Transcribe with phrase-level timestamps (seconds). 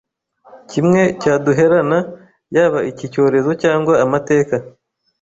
[0.71, 1.99] kimwe cyaduherana
[2.55, 4.55] yaba iki cyorezo cyangwa amateka